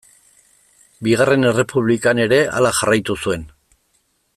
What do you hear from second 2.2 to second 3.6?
ere hala jarraitu zuen.